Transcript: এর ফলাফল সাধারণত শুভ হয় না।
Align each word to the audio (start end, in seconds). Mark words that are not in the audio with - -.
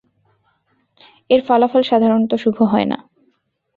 এর 1.29 1.41
ফলাফল 1.47 1.81
সাধারণত 1.83 2.31
শুভ 2.35 2.57
হয় 2.63 2.87
না। 2.91 2.97